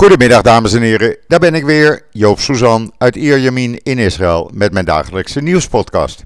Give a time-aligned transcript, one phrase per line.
[0.00, 4.72] Goedemiddag dames en heren, daar ben ik weer, Joop Suzan uit Ierjemien in Israël met
[4.72, 6.24] mijn dagelijkse nieuwspodcast.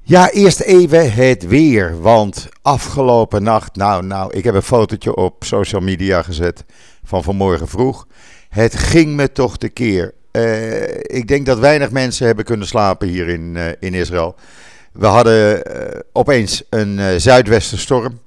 [0.00, 5.44] Ja, eerst even het weer, want afgelopen nacht, nou nou, ik heb een fotootje op
[5.44, 6.64] social media gezet
[7.04, 8.06] van vanmorgen vroeg.
[8.48, 10.14] Het ging me toch te keer.
[10.32, 14.34] Uh, ik denk dat weinig mensen hebben kunnen slapen hier in, uh, in Israël.
[14.92, 18.22] We hadden uh, opeens een zuidwestenstorm.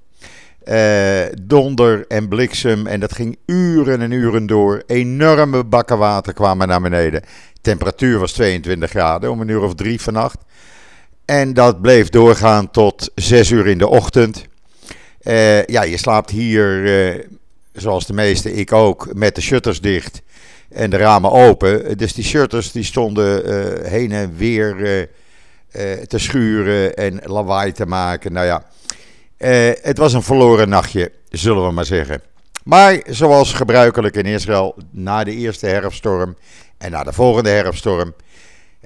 [0.70, 4.84] Uh, donder en bliksem en dat ging uren en uren door.
[4.86, 7.24] Enorme bakken water kwamen naar beneden.
[7.62, 10.38] Temperatuur was 22 graden om een uur of drie vannacht.
[11.25, 14.46] En dat bleef doorgaan tot 6 uur in de ochtend.
[15.22, 17.24] Uh, ja, je slaapt hier, uh,
[17.74, 20.22] zoals de meeste, ik ook, met de shutters dicht
[20.70, 21.97] en de ramen open.
[21.97, 23.44] Dus die shutters die stonden
[23.89, 25.10] heen en weer
[26.08, 28.34] te schuren en lawaai te maken.
[28.34, 28.64] Nou ja.
[29.37, 32.22] Uh, het was een verloren nachtje, zullen we maar zeggen.
[32.64, 36.38] Maar zoals gebruikelijk in Israël, na de eerste herfststorm
[36.77, 38.13] en na de volgende herfststorm.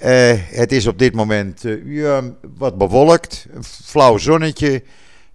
[0.04, 2.22] Uh, het is op dit moment ja,
[2.58, 4.84] wat bewolkt, een flauw zonnetje,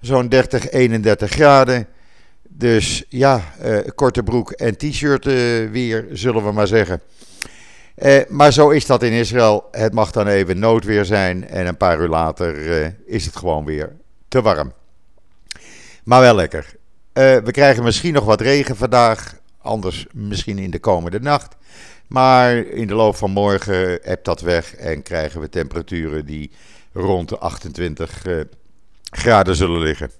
[0.00, 1.86] zo'n 30, 31 graden.
[2.48, 3.42] Dus ja,
[3.94, 5.24] korte broek en t-shirt
[5.70, 7.00] weer, zullen we maar zeggen.
[8.28, 9.68] maar zo is dat in Israël.
[9.70, 12.56] Het mag dan even noodweer zijn en een paar uur later
[13.06, 13.96] is het gewoon weer
[14.28, 14.72] te warm.
[16.06, 16.66] Maar wel lekker.
[16.66, 19.34] Uh, we krijgen misschien nog wat regen vandaag.
[19.62, 21.56] Anders misschien in de komende nacht.
[22.06, 24.74] Maar in de loop van morgen hebt dat weg.
[24.74, 26.50] En krijgen we temperaturen die
[26.92, 28.40] rond de 28 uh,
[29.10, 30.10] graden zullen liggen.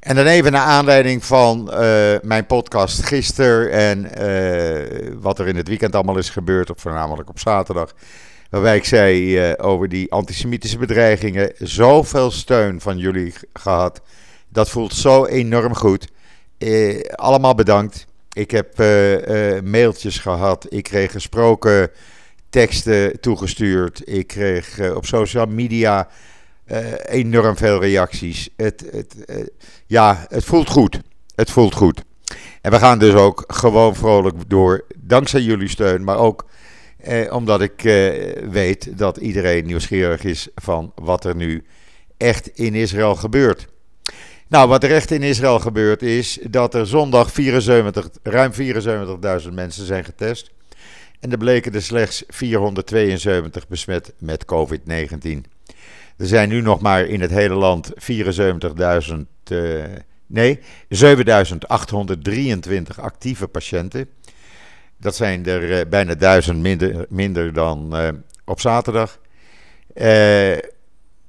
[0.00, 4.10] En dan even naar aanleiding van uh, mijn podcast gisteren en
[5.20, 7.94] wat er in het weekend allemaal is gebeurd, of voornamelijk op zaterdag.
[8.50, 11.52] Waarbij ik zei over die antisemitische bedreigingen.
[11.58, 14.00] Zoveel steun van jullie gehad.
[14.54, 16.08] Dat voelt zo enorm goed.
[16.58, 18.06] Eh, allemaal bedankt.
[18.32, 20.66] Ik heb uh, uh, mailtjes gehad.
[20.68, 21.90] Ik kreeg gesproken
[22.50, 24.02] teksten toegestuurd.
[24.04, 26.08] Ik kreeg op social media
[27.06, 28.48] enorm veel reacties.
[28.56, 29.14] Het, het,
[29.86, 31.00] ja, het voelt goed.
[31.34, 32.02] Het voelt goed.
[32.60, 34.84] En we gaan dus ook gewoon vrolijk door.
[34.96, 36.46] Dankzij jullie steun, maar ook
[37.30, 37.82] omdat ik
[38.50, 41.64] weet dat iedereen nieuwsgierig is van wat er nu
[42.16, 43.72] echt in Israël gebeurt.
[44.54, 48.52] Nou, wat er echt in Israël gebeurt is dat er zondag 74, ruim
[49.42, 50.50] 74.000 mensen zijn getest.
[51.20, 55.40] En er bleken er slechts 472 besmet met COVID-19.
[56.16, 59.14] Er zijn nu nog maar in het hele land 74.000,
[59.50, 59.84] uh,
[60.26, 60.64] nee, 7.823
[62.96, 64.08] actieve patiënten.
[64.96, 68.08] Dat zijn er uh, bijna 1000 minder, minder dan uh,
[68.44, 69.18] op zaterdag.
[69.94, 70.56] Uh,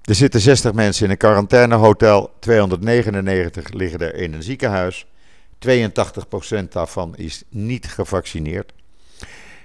[0.05, 5.05] er zitten 60 mensen in een quarantainehotel, 299 liggen er in een ziekenhuis.
[5.59, 8.73] 82% daarvan is niet gevaccineerd.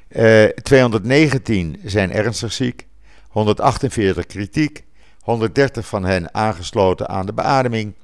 [0.08, 2.86] Uh, eh, 219 zijn ernstig ziek,
[3.28, 4.84] 148 kritiek,
[5.20, 7.94] 130 van hen aangesloten aan de beademing.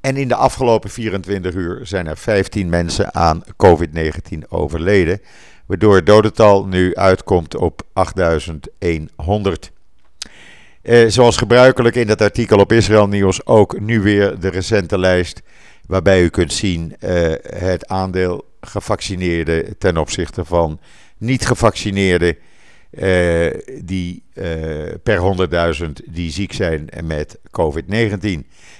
[0.00, 5.20] En in de afgelopen 24 uur zijn er 15 mensen aan COVID-19 overleden,
[5.66, 9.74] waardoor het dodental nu uitkomt op 8100.
[10.86, 15.42] Eh, zoals gebruikelijk in dat artikel op Israël Nieuws ook nu weer de recente lijst.
[15.86, 20.80] Waarbij u kunt zien uh, het aandeel gevaccineerden ten opzichte van
[21.18, 22.36] niet gevaccineerden.
[22.90, 23.50] Uh,
[23.82, 24.22] die
[25.02, 25.48] per
[25.80, 28.18] 100.000 die ziek zijn met COVID-19.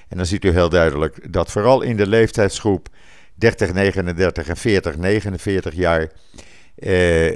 [0.08, 2.88] En dan ziet u heel duidelijk dat vooral in de leeftijdsgroep
[3.34, 6.10] 30, 39 en 40, 49 jaar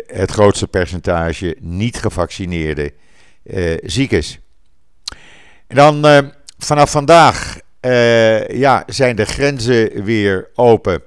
[0.07, 2.93] het grootste percentage niet gevaccineerde
[3.83, 4.41] ziek is.
[5.71, 6.19] En dan uh,
[6.59, 11.03] vanaf vandaag uh, ja, zijn de grenzen weer open.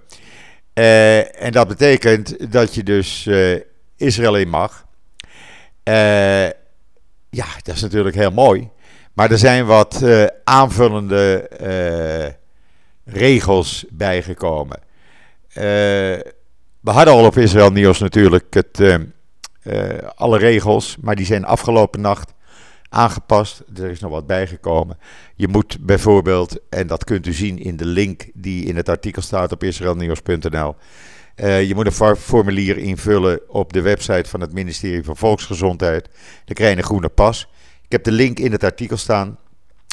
[0.74, 3.30] Uh, en dat betekent dat je dus
[3.98, 4.86] Israël in mag.
[7.30, 8.70] ja, dat is natuurlijk heel mooi.
[9.14, 10.04] Maar er zijn wat
[10.44, 11.50] aanvullende
[13.06, 14.80] regels bijgekomen.
[16.80, 18.80] we hadden al op Israël Nieuws natuurlijk het,
[20.16, 22.34] alle regels, maar die zijn afgelopen nacht
[22.94, 23.64] aangepast.
[23.76, 24.98] Er is nog wat bijgekomen.
[25.36, 29.22] Je moet bijvoorbeeld, en dat kunt u zien in de link die in het artikel
[29.22, 30.76] staat op israelnieuws.nl.
[31.36, 36.10] Uh, je moet een formulier invullen op de website van het ministerie van Volksgezondheid.
[36.46, 37.48] Dan krijg je een groene pas.
[37.82, 39.38] Ik heb de link in het artikel staan,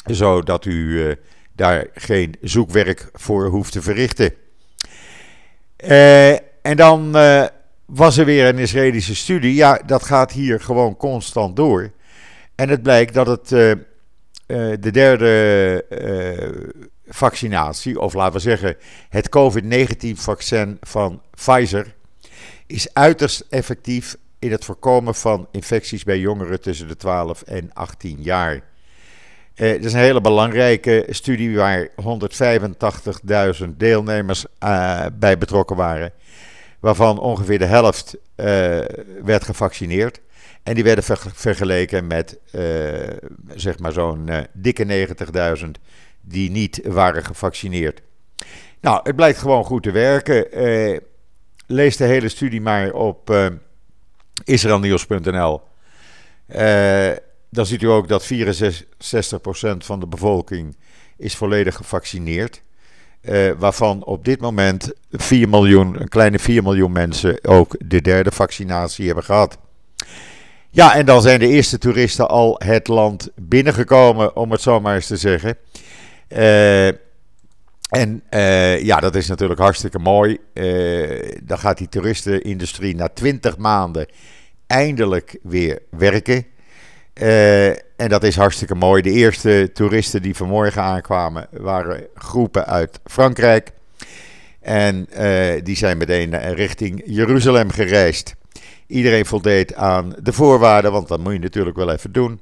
[0.05, 1.13] zodat u uh,
[1.55, 4.33] daar geen zoekwerk voor hoeft te verrichten.
[5.85, 6.31] Uh,
[6.61, 7.11] en dan
[7.85, 9.53] was er weer een Israëlische studie.
[9.53, 11.91] Ja, dat gaat hier gewoon constant door.
[12.55, 13.75] En het blijkt dat het uh, uh,
[14.79, 16.71] de derde uh,
[17.07, 18.77] vaccinatie, of laten we zeggen
[19.09, 21.95] het COVID-19-vaccin van Pfizer,
[22.67, 28.17] is uiterst effectief in het voorkomen van infecties bij jongeren tussen de 12 en 18
[28.21, 28.61] jaar.
[29.55, 31.87] Dat is een hele belangrijke studie waar
[33.61, 34.45] 185.000 deelnemers
[35.13, 36.13] bij betrokken waren,
[36.79, 38.17] waarvan ongeveer de helft
[39.23, 40.21] werd gevaccineerd.
[40.63, 42.39] En die werden ver vergeleken met
[43.55, 45.07] zeg maar zo'n dikke
[45.63, 45.69] 90.000
[46.21, 48.01] die niet waren gevaccineerd.
[48.81, 50.45] Nou, het blijkt gewoon goed te werken.
[51.67, 53.51] lees de hele studie maar op
[54.43, 55.61] israelnieuws.nl.
[56.55, 57.11] Uh,
[57.49, 60.77] dan ziet u ook dat 64% van de bevolking
[61.17, 62.61] is volledig gevaccineerd.
[63.21, 68.31] Uh, waarvan op dit moment 4 miljoen, een kleine 4 miljoen mensen ook de derde
[68.31, 69.57] vaccinatie hebben gehad.
[70.73, 74.95] Ja, en dan zijn de eerste toeristen al het land binnengekomen, om het zo maar
[74.95, 75.57] eens te zeggen.
[76.29, 76.87] Uh,
[77.89, 80.37] en uh, ja, dat is natuurlijk hartstikke mooi.
[80.53, 84.05] Uh, dan gaat die toeristenindustrie na 20 maanden
[84.67, 86.45] eindelijk weer werken.
[87.95, 89.01] En dat is hartstikke mooi.
[89.01, 93.71] De eerste toeristen die vanmorgen aankwamen waren groepen uit Frankrijk.
[94.59, 95.07] En
[95.63, 98.35] die zijn meteen richting Jeruzalem gereisd.
[98.91, 102.39] Iedereen voldeed aan de voorwaarden, want dat moet je natuurlijk wel even doen.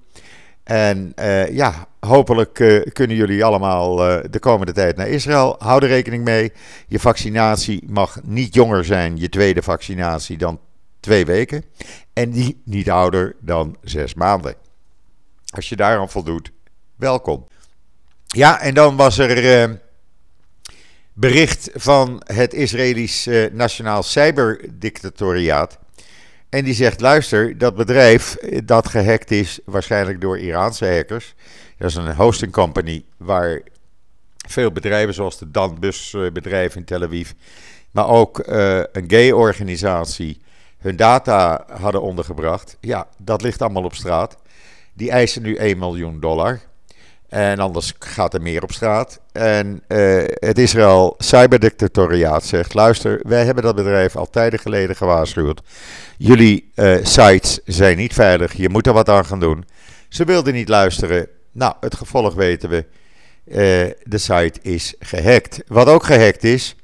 [0.63, 5.55] En uh, ja, hopelijk uh, kunnen jullie allemaal uh, de komende tijd naar Israël.
[5.59, 6.51] Hou er rekening mee.
[6.87, 10.59] Je vaccinatie mag niet jonger zijn, je tweede vaccinatie, dan
[10.99, 11.63] twee weken.
[12.13, 14.55] En niet ouder dan zes maanden.
[15.55, 16.51] Als je daar aan voldoet,
[16.95, 17.47] welkom.
[18.25, 19.79] Ja, en dan was er
[21.13, 25.79] bericht van het Israëlisch Nationaal Cyberdictatoriaat.
[26.49, 31.33] En die zegt: luister, dat bedrijf dat gehackt is, waarschijnlijk door Iraanse hackers.
[31.77, 33.61] Dat is een hosting company waar
[34.47, 37.31] veel bedrijven, zoals de Danbus bedrijf in Tel Aviv,
[37.91, 40.41] maar ook uh, een gay-organisatie,
[40.77, 42.77] hun data hadden ondergebracht.
[42.79, 44.37] Ja, dat ligt allemaal op straat.
[44.93, 46.59] Die eisen nu 1 miljoen dollar.
[47.29, 49.19] En anders gaat er meer op straat.
[49.31, 55.61] En uh, het Israël Cyberdictatoriaat zegt: luister, wij hebben dat bedrijf al tijden geleden gewaarschuwd.
[56.17, 59.65] Jullie uh, sites zijn niet veilig, je moet er wat aan gaan doen.
[60.07, 61.27] Ze wilden niet luisteren.
[61.51, 62.85] Nou, het gevolg weten we.
[63.45, 63.55] Uh,
[64.03, 65.61] de site is gehackt.
[65.67, 66.75] Wat ook gehackt is,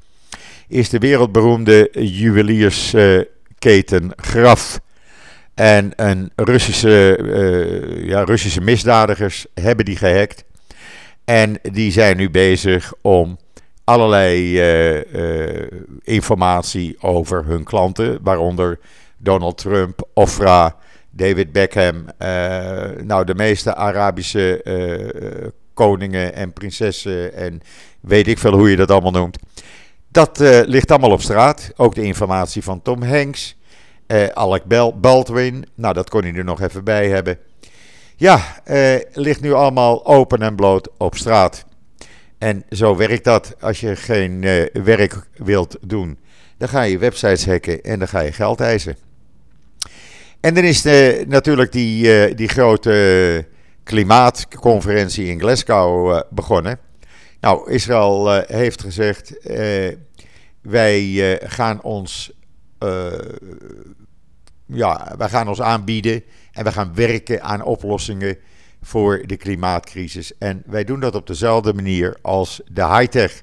[0.68, 4.80] is de wereldberoemde juweliersketen Graf.
[5.56, 10.44] En een Russische, uh, ja, Russische misdadigers hebben die gehackt.
[11.26, 13.38] En die zijn nu bezig om
[13.84, 15.68] allerlei uh, uh,
[16.04, 18.80] informatie over hun klanten, waaronder
[19.18, 20.76] Donald Trump, Ofra,
[21.10, 22.06] David Beckham,
[23.04, 24.62] nou de meeste Arabische
[25.74, 27.62] koningen en prinsessen en
[28.00, 29.38] weet ik veel hoe je dat allemaal noemt.
[30.08, 31.72] Dat ligt allemaal op straat.
[31.76, 33.56] Ook de informatie van Tom Hanks.
[34.08, 34.64] Uh, Alec
[35.02, 37.38] Baldwin, nou dat kon hij er nog even bij hebben.
[38.16, 41.66] Ja, uh, ligt nu allemaal open en bloot op straat.
[42.38, 43.56] En zo werkt dat.
[43.60, 46.18] Als je geen uh, werk wilt doen,
[46.58, 48.98] dan ga je websites hacken en dan ga je geld eisen.
[50.40, 50.84] En dan is
[51.28, 53.46] natuurlijk die, die grote
[53.84, 56.80] klimaatconferentie in Glasgow begonnen.
[57.40, 59.34] Nou, Israël heeft gezegd:
[60.62, 62.34] wij gaan ons
[64.66, 68.38] ja, wij gaan ons aanbieden en we gaan werken aan oplossingen
[68.82, 70.38] voor de klimaatcrisis.
[70.38, 73.32] En wij doen dat op dezelfde manier als de high-tech.
[73.32, 73.42] Uh,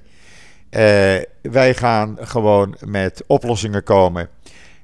[1.43, 4.29] wij gaan gewoon met oplossingen komen.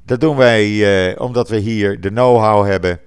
[0.04, 3.00] Dat doen wij uh, omdat we hier de know-how hebben.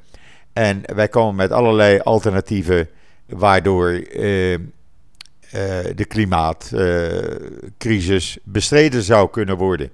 [0.54, 2.90] En wij komen met allerlei alternatieven
[3.26, 4.58] waardoor uh,
[5.96, 9.92] de klimaatcrisis bestreden zou kunnen worden.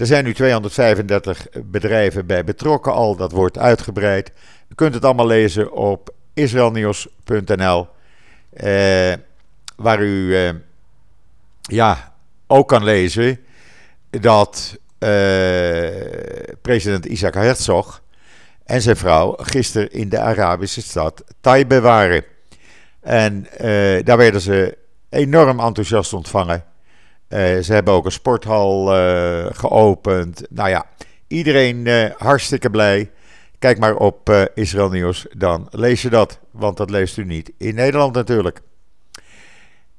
[0.00, 3.16] Er zijn nu 235 bedrijven bij betrokken al.
[3.16, 4.32] Dat wordt uitgebreid.
[4.68, 7.88] U kunt het allemaal lezen op israelnieuws.nl.
[8.50, 9.12] Eh,
[9.76, 10.54] waar u eh,
[11.60, 12.14] ja,
[12.46, 13.38] ook kan lezen
[14.10, 15.08] dat eh,
[16.62, 18.02] president Isaac Herzog
[18.64, 22.24] en zijn vrouw gisteren in de Arabische stad Taibe waren.
[23.00, 24.78] En eh, daar werden ze
[25.08, 26.64] enorm enthousiast ontvangen.
[27.30, 30.42] Uh, ze hebben ook een sporthal uh, geopend.
[30.50, 30.86] Nou ja,
[31.26, 33.10] iedereen uh, hartstikke blij.
[33.58, 36.38] Kijk maar op Israël Nieuws, dan lees je dat.
[36.50, 38.60] Want dat leest u niet in Nederland natuurlijk.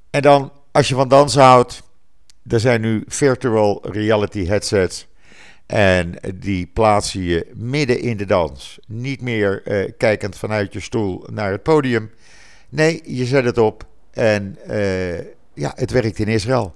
[0.09, 1.83] En dan, als je van dansen houdt,
[2.47, 5.07] er zijn nu virtual reality headsets.
[5.65, 8.79] En die plaats je midden in de dans.
[8.88, 9.61] Niet meer
[9.97, 12.11] kijkend vanuit je stoel naar het podium.
[12.69, 14.57] Nee, je zet het op en
[15.53, 16.75] ja, het werkt in Israël.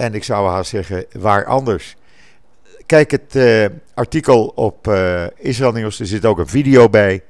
[0.00, 1.96] En ik zou haast zeggen, waar anders?
[2.86, 7.22] Kijk het uh, artikel op uh, Israël Nieuws, er zit ook een video bij.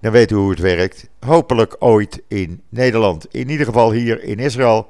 [0.00, 1.08] Dan weet u hoe het werkt.
[1.20, 3.26] Hopelijk ooit in Nederland.
[3.34, 4.86] In ieder geval hier in Israël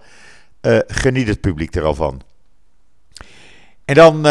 [0.63, 2.23] uh, geniet het publiek er al van.
[3.85, 4.27] En dan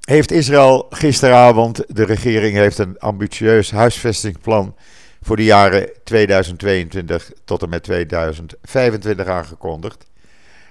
[0.00, 4.74] heeft Israël gisteravond, de regering heeft een ambitieus huisvestingsplan
[5.22, 10.07] voor de jaren 2022 tot en met 2025 aangekondigd.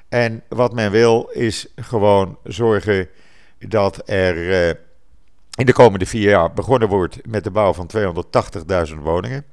[0.10, 3.10] En wat men wil is gewoon zorgen
[3.60, 4.70] dat er uh,
[5.56, 7.90] in de komende vier jaar begonnen wordt met de bouw van
[8.90, 9.46] 280.000 woningen.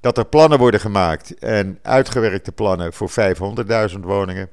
[0.00, 3.10] Dat er plannen worden gemaakt en uitgewerkte plannen voor
[3.94, 4.48] 500.000 woningen.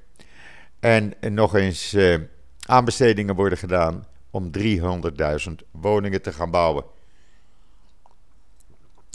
[0.80, 2.18] En nog eens uh,
[2.66, 6.84] aanbestedingen worden gedaan om 300.000 woningen te gaan bouwen.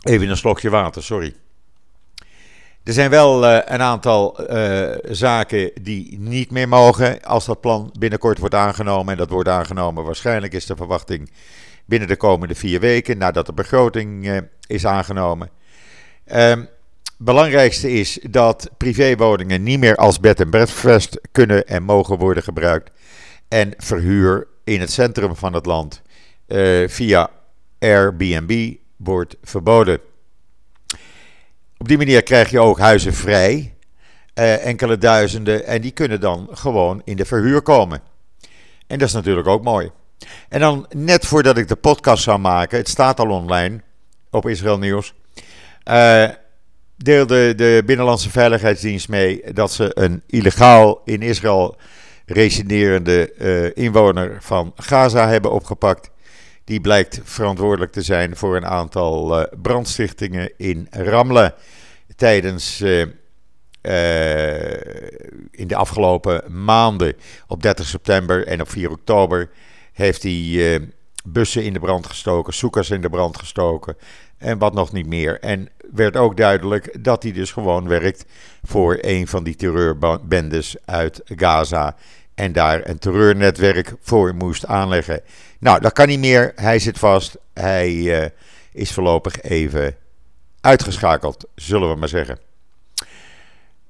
[0.03, 1.35] Even een slokje water, sorry.
[2.85, 7.95] Er zijn wel uh, een aantal uh, zaken die niet meer mogen als dat plan
[7.99, 9.12] binnenkort wordt aangenomen.
[9.12, 11.31] En dat wordt aangenomen waarschijnlijk is de verwachting
[11.85, 15.50] binnen de komende vier weken nadat de begroting uh, is aangenomen.
[16.33, 16.69] Um,
[17.19, 22.91] belangrijkste is dat privéwoningen niet meer als bed en breakfast kunnen en mogen worden gebruikt.
[23.49, 26.03] En verhuur in het centrum van het land
[26.87, 27.31] via
[27.79, 30.00] Airbnb wordt verboden.
[31.85, 33.75] Op die manier krijg je ook huizen vrij,
[34.35, 38.00] eh, enkele duizenden, en die kunnen dan gewoon in de verhuur komen.
[38.87, 39.91] En dat is natuurlijk ook mooi.
[40.49, 43.81] En dan net voordat ik de podcast zou maken, het staat al online
[44.31, 45.14] op Israël Nieuws,
[45.88, 46.29] uh,
[46.97, 51.76] deelde de Binnenlandse Veiligheidsdienst mee dat ze een illegaal in Israël
[52.26, 56.11] residerende uh, inwoner van Gaza hebben opgepakt.
[56.64, 61.54] Die blijkt verantwoordelijk te zijn voor een aantal uh, brandstichtingen in Ramle
[62.16, 63.06] tijdens uh, uh,
[65.50, 67.16] in de afgelopen maanden.
[67.47, 69.50] Op 30 september en op 4 oktober
[69.92, 70.88] heeft hij
[71.25, 73.97] bussen in de brand gestoken, zoekers in de brand gestoken
[74.38, 75.40] en wat nog niet meer.
[75.40, 78.25] En werd ook duidelijk dat hij dus gewoon werkt
[78.62, 81.97] voor een van die terreurbendes uit Gaza
[82.35, 85.21] en daar een terreurnetwerk voor moest aanleggen.
[85.59, 86.53] Nou, dat kan niet meer.
[86.55, 87.37] Hij zit vast.
[87.53, 88.25] Hij uh,
[88.73, 89.97] is voorlopig even
[90.61, 92.38] uitgeschakeld, zullen we maar zeggen.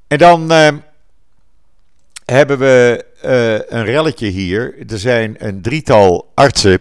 [0.07, 0.69] En dan uh,
[2.25, 4.75] hebben we uh, een relletje hier.
[4.89, 6.81] Er zijn een drietal artsen,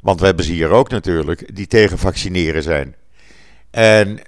[0.00, 2.96] want we hebben ze hier ook natuurlijk, die tegen vaccineren zijn.
[3.70, 4.18] En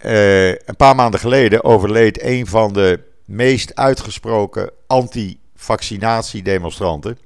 [0.67, 4.71] een paar maanden geleden overleed een van de meest uitgesproken
[5.61, 7.19] anti-vaccinatiedemonstranten.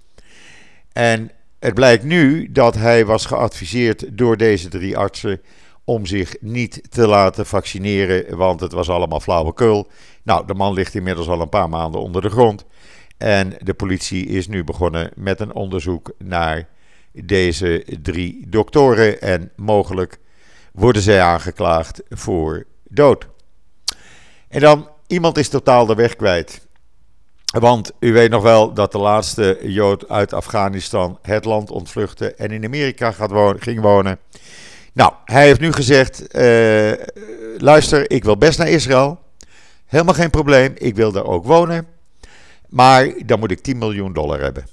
[0.92, 5.40] En het blijkt nu dat hij was geadviseerd door deze drie artsen
[5.84, 9.88] om zich niet te laten vaccineren, want het was allemaal flauwekul.
[10.22, 12.64] Nou, de man ligt inmiddels al een paar maanden onder de grond.
[13.18, 16.68] En de politie is nu begonnen met een onderzoek naar
[17.12, 19.20] deze drie doktoren.
[19.20, 20.18] En mogelijk
[20.72, 23.28] worden zij aangeklaagd voor dood.
[24.48, 26.63] En dan, iemand is totaal de weg kwijt.
[27.60, 32.50] Want u weet nog wel dat de laatste Jood uit Afghanistan het land ontvluchtte en
[32.50, 34.18] in Amerika gaat wonen, ging wonen.
[34.92, 36.92] Nou, hij heeft nu gezegd: uh,
[37.58, 39.18] luister, ik wil best naar Israël.
[39.86, 41.86] Helemaal geen probleem, ik wil daar ook wonen.
[42.68, 44.66] Maar dan moet ik 10 miljoen dollar hebben.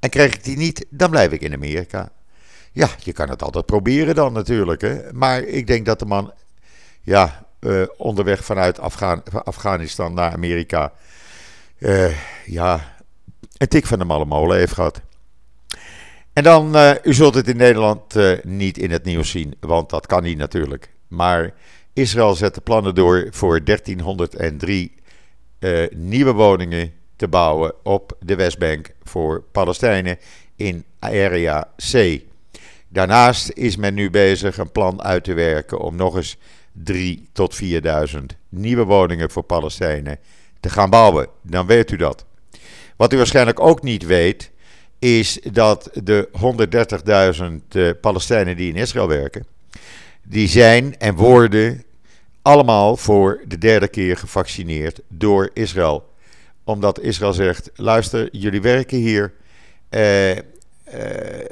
[0.00, 2.10] En krijg ik die niet, dan blijf ik in Amerika.
[2.72, 4.80] Ja, je kan het altijd proberen dan natuurlijk.
[4.80, 5.12] Hè?
[5.12, 6.32] Maar ik denk dat de man
[7.00, 10.92] ja, uh, onderweg vanuit Afghan Afghanistan naar Amerika
[11.84, 12.10] uh,
[12.46, 12.96] ja,
[13.56, 15.00] een tik van de malle molen heeft gehad.
[16.32, 19.90] En dan, uh, u zult het in Nederland uh, niet in het nieuws zien, want
[19.90, 20.90] dat kan niet natuurlijk.
[21.08, 21.54] Maar
[21.92, 24.92] Israël zet de plannen door voor 1303
[25.90, 30.18] nieuwe woningen te bouwen op de Westbank voor Palestijnen
[30.56, 32.20] in Area C.
[32.88, 36.36] Daarnaast is men nu bezig een plan uit te werken om nog eens
[36.72, 40.18] 3 tot 4000 nieuwe woningen voor Palestijnen
[40.64, 41.26] te gaan bouwen.
[41.42, 42.24] Dan weet u dat.
[42.96, 44.50] Wat u waarschijnlijk ook niet weet,
[44.98, 46.28] is dat de
[47.38, 49.46] 130.000 uh, Palestijnen die in Israël werken,
[50.22, 51.84] die zijn en worden
[52.42, 56.12] allemaal voor de derde keer gevaccineerd door Israël.
[56.64, 59.32] Omdat Israël zegt: luister, jullie werken hier.
[59.90, 60.38] Uh, uh,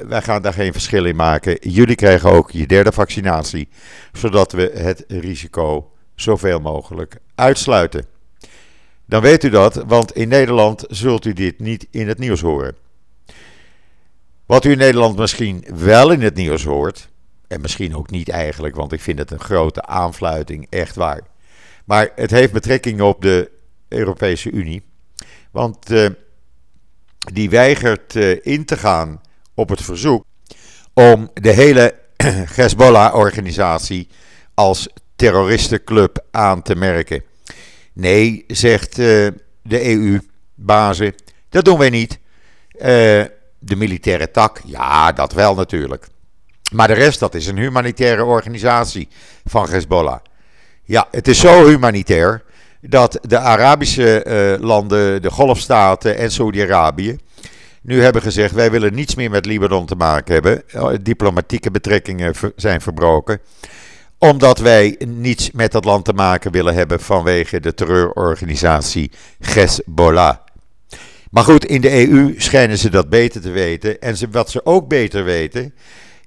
[0.07, 1.57] wij gaan daar geen verschil in maken.
[1.61, 3.69] Jullie krijgen ook je derde vaccinatie,
[4.13, 8.12] zodat we het risico zoveel mogelijk uitsluiten.
[9.13, 12.77] Dan weet u dat, want in Nederland zult u dit niet in het nieuws horen.
[14.47, 17.09] Wat u in Nederland misschien wel in het nieuws hoort,
[17.49, 21.21] en misschien ook niet eigenlijk, want ik vind het een grote aanfluiting, echt waar.
[21.85, 23.51] Maar het heeft betrekking op de
[23.89, 24.83] Europese Unie.
[25.51, 25.79] Want
[27.33, 29.21] die weigert in te gaan
[29.55, 30.25] op het verzoek
[30.93, 31.95] om de hele
[32.57, 34.09] Hezbollah-organisatie
[34.55, 37.23] als terroristenclub aan te merken.
[37.93, 41.15] Nee, zegt de EU-bazen,
[41.49, 42.19] dat doen wij niet.
[43.59, 46.07] de militaire tak, ja, dat wel natuurlijk.
[46.73, 49.09] Maar de rest, dat is een humanitaire organisatie
[49.45, 50.19] van Hezbollah.
[50.85, 52.43] Ja, het is zo humanitair
[52.81, 57.17] dat de Arabische uh, landen, de Golfstaten en Saudi-Arabië
[57.83, 60.63] nu hebben gezegd: wij willen niets meer met Libanon te maken hebben.
[60.69, 63.41] Eh, diplomatieke betrekkingen zijn verbroken.
[64.23, 69.11] Omdat wij niets met dat land te maken willen hebben vanwege de terreurorganisatie
[69.41, 70.37] Hezbollah.
[71.31, 74.01] Maar goed, in de EU schijnen ze dat beter te weten.
[74.01, 75.75] En wat ze ook beter weten,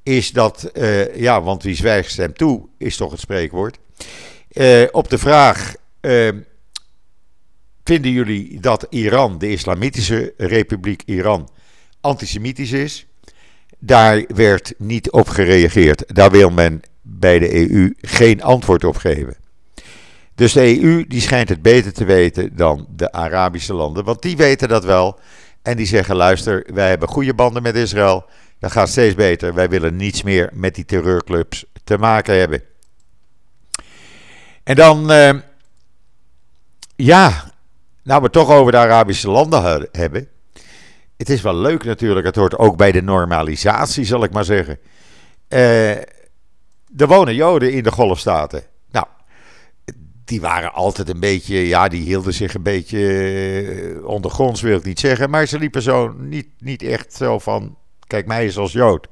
[0.03, 3.77] is dat, uh, ja, want wie zwijgt stemt toe, is toch het spreekwoord.
[4.53, 6.29] Uh, op de vraag, uh,
[7.83, 11.49] vinden jullie dat Iran, de Islamitische Republiek Iran,
[12.01, 13.05] antisemitisch is?
[13.79, 16.15] Daar werd niet op gereageerd.
[16.15, 19.35] Daar wil men bij de EU geen antwoord op geven.
[20.35, 24.37] Dus de EU die schijnt het beter te weten dan de Arabische landen, want die
[24.37, 25.19] weten dat wel.
[25.61, 28.25] En die zeggen: luister, wij hebben goede banden met Israël.
[28.59, 29.53] Dat gaat steeds beter.
[29.53, 32.61] Wij willen niets meer met die terreurclubs te maken hebben.
[34.63, 35.33] En dan, uh,
[36.95, 37.51] ja,
[38.03, 40.27] nou we het toch over de Arabische landen hebben.
[41.17, 44.79] Het is wel leuk natuurlijk, het hoort ook bij de normalisatie, zal ik maar zeggen.
[45.49, 45.91] Uh,
[46.97, 48.63] er wonen Joden in de Golfstaten.
[48.91, 49.05] Nou,
[50.25, 54.83] die waren altijd een beetje, ja, die hielden zich een beetje uh, ondergronds, wil ik
[54.83, 55.29] niet zeggen.
[55.29, 59.07] Maar ze liepen zo niet, niet echt zo van, kijk mij eens als Jood.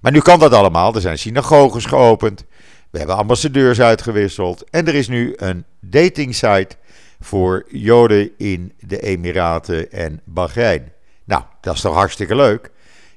[0.00, 0.94] Maar nu kan dat allemaal.
[0.94, 2.44] Er zijn synagoges geopend.
[2.90, 4.70] We hebben ambassadeurs uitgewisseld.
[4.70, 6.76] En er is nu een datingsite
[7.20, 10.92] voor Joden in de Emiraten en Bahrein.
[11.24, 12.70] Nou, dat is toch hartstikke leuk.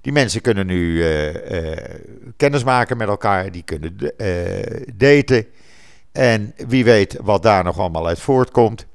[0.05, 1.71] Die mensen kunnen nu uh, uh,
[2.37, 3.51] kennis maken met elkaar.
[3.51, 5.45] Die kunnen uh, daten.
[6.11, 8.85] En wie weet wat daar nog allemaal uit voortkomt.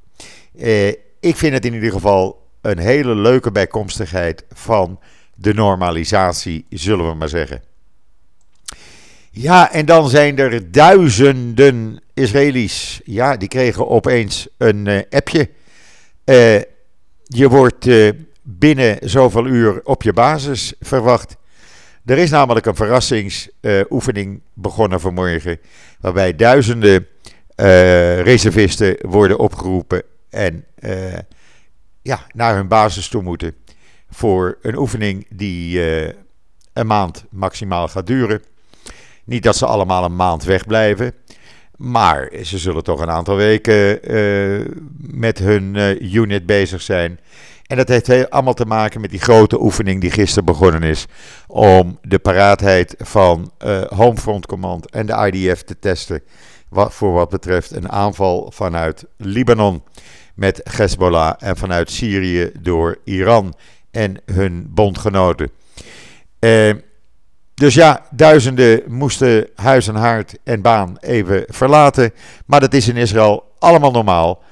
[1.20, 5.00] ik vind het in ieder geval een hele leuke bijkomstigheid van
[5.34, 7.62] de normalisatie, zullen we maar zeggen.
[9.30, 13.00] Ja, en dan zijn er duizenden Israëli's.
[13.04, 15.48] Ja, die kregen opeens een appje.
[17.24, 17.86] Je wordt
[18.58, 21.36] binnen zoveel uur op je basis verwacht.
[22.04, 25.58] Er is namelijk een verrassingsoefening begonnen vanmorgen.
[26.00, 27.06] Waarbij duizenden
[28.22, 30.64] reservisten worden opgeroepen en
[32.02, 33.54] ja, naar hun basis toe moeten
[34.10, 36.12] voor een oefening die uh,
[36.72, 38.42] een maand maximaal gaat duren.
[39.24, 41.14] Niet dat ze allemaal een maand wegblijven,
[41.76, 44.00] maar ze zullen toch een aantal weken
[44.96, 45.76] met hun
[46.14, 47.20] unit bezig zijn.
[47.70, 51.06] En dat heeft heel, allemaal te maken met die grote oefening die gisteren begonnen is.
[51.46, 53.52] Om de paraatheid van
[53.88, 56.22] Homefront Command en de IDF te testen.
[56.68, 59.82] Wat, voor wat betreft een aanval vanuit Libanon
[60.34, 63.54] met Hezbollah en vanuit Syrië door Iran
[63.90, 65.50] en hun bondgenoten.
[66.40, 66.74] Uh,
[67.54, 72.12] dus ja, duizenden moesten huis en haard en baan even verlaten.
[72.46, 74.42] Maar dat is in Israël allemaal normaal.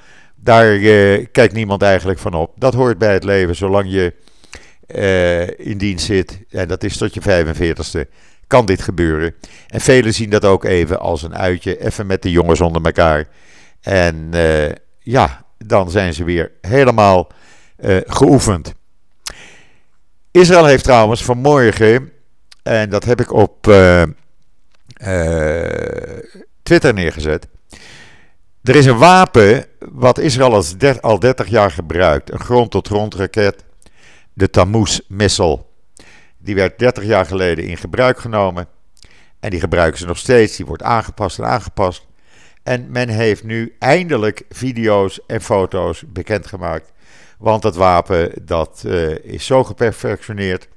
[0.43, 2.53] Daar uh, kijkt niemand eigenlijk van op.
[2.55, 4.13] Dat hoort bij het leven, zolang je
[4.87, 6.39] uh, in dienst zit.
[6.49, 8.09] En dat is tot je 45ste.
[8.47, 9.35] Kan dit gebeuren.
[9.67, 11.85] En velen zien dat ook even als een uitje.
[11.85, 13.27] Even met de jongens onder elkaar.
[13.81, 17.31] En uh, ja, dan zijn ze weer helemaal
[18.05, 18.73] geoefend.
[20.31, 22.11] Israël heeft trouwens vanmorgen,
[22.63, 23.61] en dat heb ik op
[26.63, 27.47] Twitter neergezet.
[28.69, 30.63] Er is een wapen wat Israël
[31.01, 33.63] al 30 jaar gebruikt, een grond-tot-grond raket,
[34.33, 35.65] de Tammuz-missile.
[36.37, 38.67] Die werd 30 jaar geleden in gebruik genomen
[39.39, 40.55] en die gebruiken ze nog steeds.
[40.57, 42.07] Die wordt aangepast en aangepast.
[42.63, 46.91] En men heeft nu eindelijk video's en foto's bekendgemaakt
[47.37, 50.67] want dat wapen dat, uh, is zo geperfectioneerd.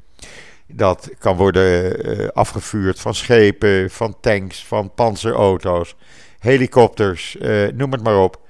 [0.67, 5.97] Dat kan worden uh, afgevuurd van schepen, van tanks, van panzerauto's,
[6.43, 8.41] helikopters, uh, noem het maar op.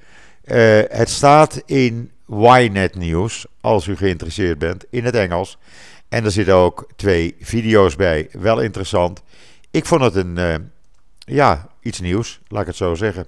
[0.88, 5.59] het staat in Ynet Nieuws, als u geïnteresseerd bent, in het Engels.
[6.09, 8.28] En er zitten ook twee video's bij.
[8.33, 9.22] Wel interessant.
[9.70, 10.70] Ik vond het een,
[11.18, 13.26] ja, iets nieuws, laat ik het zo zeggen.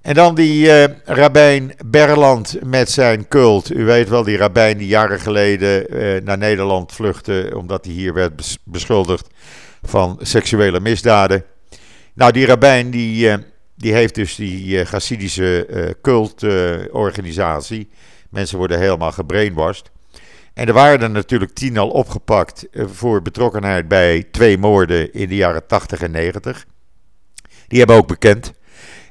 [0.00, 3.70] En dan die uh, rabbijn Berland met zijn cult.
[3.70, 5.86] U weet wel, die rabbijn die jaren geleden
[6.24, 9.28] naar Nederland vluchtte omdat hij hier werd beschuldigd
[9.82, 11.44] van seksuele misdaden.
[12.18, 13.36] Nou, die rabbijn die, uh,
[13.76, 17.90] die heeft dus die Chassidische cultorganisatie
[18.30, 19.90] Mensen worden helemaal gebrainwashed.
[20.54, 25.36] En er waren er natuurlijk tien al opgepakt voor betrokkenheid bij twee moorden in de
[25.36, 26.66] jaren 80 en 90.
[27.66, 28.52] Die hebben ook bekend.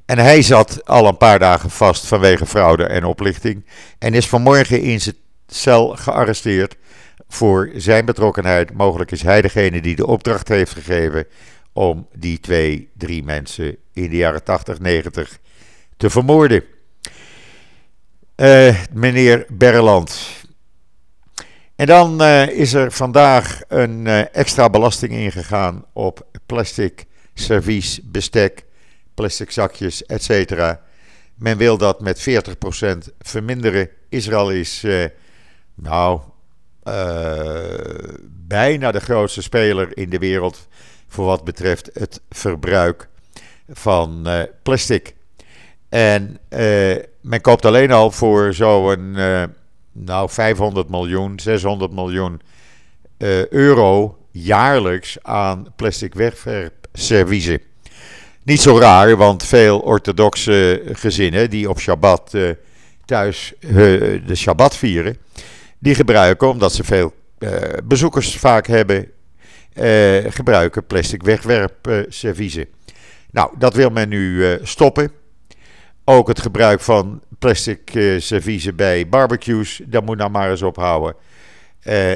[0.05, 3.65] En hij zat al een paar dagen vast vanwege fraude en oplichting.
[3.99, 5.15] En is vanmorgen in zijn
[5.47, 6.75] cel gearresteerd
[7.27, 8.73] voor zijn betrokkenheid.
[8.73, 11.25] Mogelijk is hij degene die de opdracht heeft gegeven
[11.77, 15.39] om die twee, drie mensen in de jaren 80, 90
[15.97, 16.63] te vermoorden.
[18.35, 20.19] Uh, meneer Berland.
[21.75, 28.65] En dan uh, is er vandaag een uh, extra belasting ingegaan op plastic servies, bestek,
[29.13, 30.73] plastic zakjes, etc.
[31.35, 33.89] Men wil dat met 40% verminderen.
[34.09, 34.85] Israël is,
[35.75, 36.19] nou,
[38.47, 40.67] bijna de grootste speler in de wereld
[41.07, 43.07] voor wat betreft het verbruik
[43.69, 45.15] van uh, plastic.
[45.89, 49.43] En uh, men koopt alleen al voor zo'n uh,
[49.91, 52.41] nou 500 miljoen, 600 miljoen
[53.49, 57.61] euro jaarlijks aan plastic wegwerpserviezen.
[58.43, 62.33] Niet zo raar, want veel orthodoxe gezinnen die op Shabbat
[63.05, 65.17] thuis de Shabbat vieren,
[65.79, 67.13] die gebruiken omdat ze veel
[67.83, 69.11] bezoekers vaak hebben
[70.29, 72.65] gebruiken plastic wegwerpserviezen.
[73.31, 75.11] nou, dat wil men nu uh, stoppen.
[76.05, 81.15] Ook het gebruik van plastic uh, serviezen bij barbecues, dat moet nou maar eens ophouden.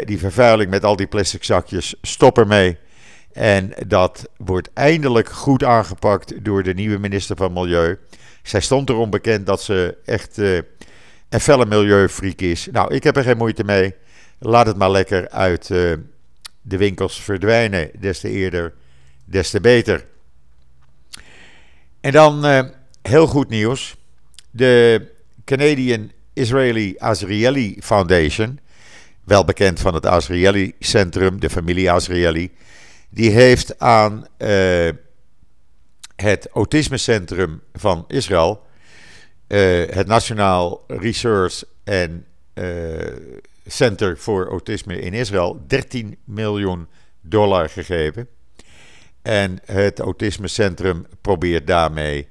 [0.05, 2.77] die vervuiling met al die plastic zakjes, stop ermee.
[3.33, 7.97] En dat wordt eindelijk goed aangepakt door de nieuwe minister van Milieu.
[8.43, 10.37] Zij stond erom bekend dat ze echt
[11.29, 12.67] een felle milieufreak is.
[12.71, 13.95] Nou, ik heb er geen moeite mee.
[14.39, 15.69] Laat het maar lekker uit
[16.61, 18.73] de winkels verdwijnen, des te eerder,
[19.25, 20.05] des te beter.
[22.01, 22.61] En dan uh,
[23.01, 23.95] heel goed nieuws.
[24.51, 25.07] De
[25.45, 28.59] Canadian Israeli Azrieli Foundation,
[29.23, 32.51] wel bekend van het Azrieli Centrum, de familie Azrieli,
[33.09, 34.89] die heeft aan uh,
[36.15, 38.65] het Autismecentrum van Israël,
[39.47, 42.25] uh, het Nationaal Research en
[43.65, 46.87] Center voor Autisme in Israël 13 miljoen
[47.21, 48.27] dollar gegeven.
[49.21, 52.27] En het Autismecentrum probeert daarmee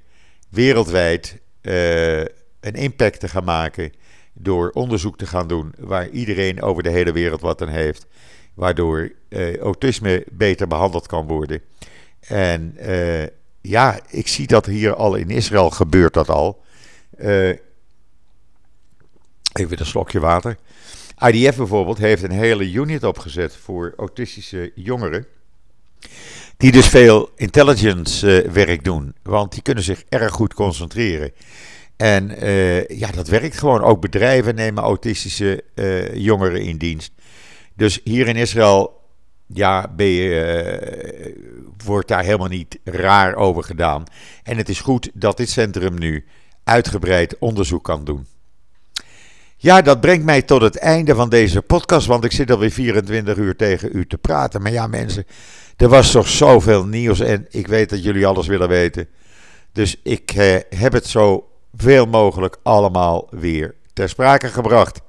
[0.49, 2.19] wereldwijd uh,
[2.61, 3.93] een impact te gaan maken
[4.33, 8.07] door onderzoek te gaan doen waar iedereen over de hele wereld wat aan heeft,
[8.55, 11.62] waardoor uh, autisme beter behandeld kan worden.
[12.21, 13.27] En uh,
[13.61, 16.62] ja, ik zie dat hier al in Israël gebeurt dat al.
[19.53, 20.57] even een slokje water.
[21.21, 25.27] IDF bijvoorbeeld heeft een hele unit opgezet voor autistische jongeren.
[26.57, 29.15] Die dus veel intelligence uh, werk doen.
[29.23, 31.33] Want die kunnen zich erg goed concentreren.
[31.97, 33.83] En uh, ja, dat werkt gewoon.
[33.83, 37.13] Ook bedrijven nemen autistische uh, jongeren in dienst.
[37.75, 39.01] Dus hier in Israël,
[39.47, 40.07] ja, ben
[41.85, 44.05] wordt daar helemaal niet raar over gedaan.
[44.43, 46.25] En het is goed dat dit centrum nu
[46.65, 48.27] uitgebreid onderzoek kan doen.
[49.62, 53.37] Ja, dat brengt mij tot het einde van deze podcast, want ik zit alweer 24
[53.37, 54.62] uur tegen u te praten.
[54.62, 55.27] Maar ja, mensen,
[55.77, 59.09] er was toch zoveel nieuws en ik weet dat jullie alles willen weten.
[59.73, 65.01] Dus ik eh, heb het zo veel mogelijk allemaal weer ter sprake gebracht.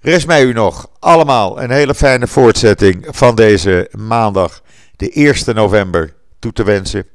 [0.00, 4.62] Rest mij u nog allemaal een hele fijne voortzetting van deze maandag,
[4.96, 7.06] de 1 november, toe te wensen.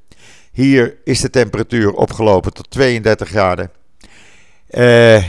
[0.51, 3.71] Hier is de temperatuur opgelopen tot 32 graden.
[4.67, 5.23] Eh.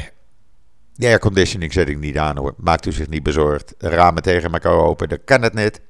[1.03, 2.55] De airconditioning zet ik niet aan hoor.
[2.57, 3.75] Maakt u zich niet bezorgd.
[3.79, 5.81] ramen tegen elkaar open, dat kan het net.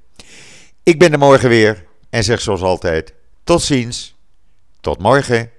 [0.83, 4.17] Ik ben er morgen weer en zeg zoals altijd: tot ziens.
[4.81, 5.51] Tot morgen.